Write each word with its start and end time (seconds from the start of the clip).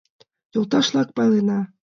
Йолташ-влак, 0.53 1.09
пайлена! 1.15 1.59